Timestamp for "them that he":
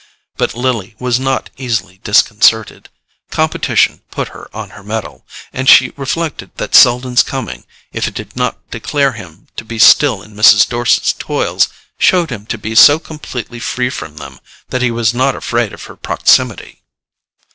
14.17-14.89